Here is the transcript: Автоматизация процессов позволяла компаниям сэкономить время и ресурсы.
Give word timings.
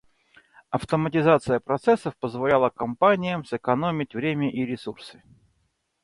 Автоматизация 0.71 1.59
процессов 1.59 2.15
позволяла 2.17 2.71
компаниям 2.71 3.45
сэкономить 3.45 4.15
время 4.15 4.49
и 4.51 4.65
ресурсы. 4.65 5.21